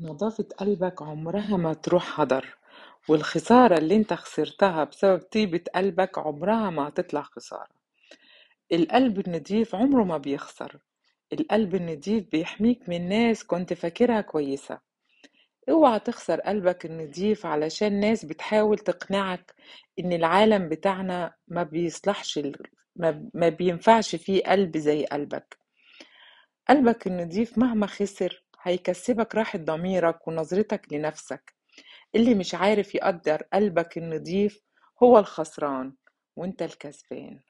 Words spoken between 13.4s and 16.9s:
كنت فاكرها كويسة. اوعى تخسر قلبك